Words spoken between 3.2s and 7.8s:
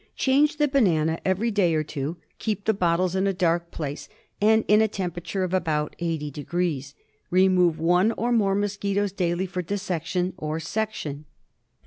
a dark place and in a temperature of about 80° Fahr, Remove